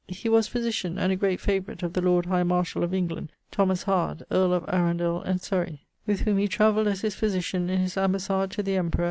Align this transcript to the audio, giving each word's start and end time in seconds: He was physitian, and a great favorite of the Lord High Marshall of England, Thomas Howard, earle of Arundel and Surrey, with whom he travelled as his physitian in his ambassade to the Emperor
He 0.07 0.29
was 0.29 0.47
physitian, 0.49 0.97
and 0.97 1.11
a 1.11 1.15
great 1.15 1.39
favorite 1.39 1.83
of 1.83 1.93
the 1.93 2.01
Lord 2.01 2.25
High 2.25 2.41
Marshall 2.41 2.83
of 2.83 2.91
England, 2.91 3.31
Thomas 3.51 3.83
Howard, 3.83 4.23
earle 4.31 4.51
of 4.51 4.65
Arundel 4.67 5.21
and 5.21 5.39
Surrey, 5.39 5.85
with 6.07 6.21
whom 6.21 6.39
he 6.39 6.47
travelled 6.47 6.87
as 6.87 7.01
his 7.01 7.13
physitian 7.13 7.69
in 7.69 7.81
his 7.81 7.95
ambassade 7.97 8.49
to 8.49 8.63
the 8.63 8.77
Emperor 8.77 8.99